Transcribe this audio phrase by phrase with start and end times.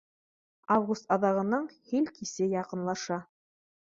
[0.75, 3.19] Август аҙағының һил кисе яҡынлаша